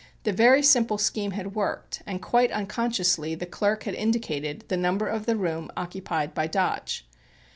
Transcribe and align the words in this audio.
The 0.23 0.33
very 0.33 0.63
simple 0.63 0.97
scheme 0.97 1.29
had 1.29 1.53
worked, 1.53 2.01
and 2.07 2.23
quite 2.23 2.49
unconsciously 2.51 3.35
the 3.35 3.45
clerk 3.45 3.83
had 3.83 3.93
indicated 3.93 4.65
the 4.67 4.75
number 4.75 5.07
of 5.07 5.27
the 5.27 5.35
room 5.35 5.69
occupied 5.77 6.33
by 6.33 6.47
Dodge. 6.47 7.05